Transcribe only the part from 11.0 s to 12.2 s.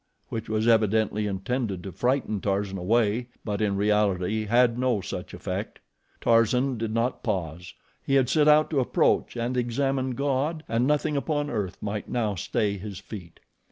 upon earth might